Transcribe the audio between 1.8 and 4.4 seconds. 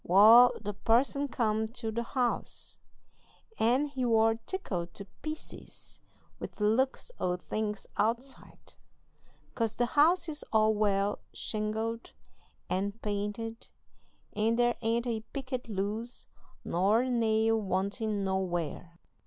the house, and he war